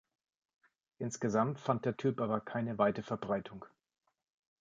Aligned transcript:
Insgesamt 0.97 1.59
fand 1.59 1.85
der 1.85 1.95
Typ 1.95 2.21
aber 2.21 2.41
keine 2.41 2.79
weite 2.79 3.03
Verbreitung. 3.03 3.65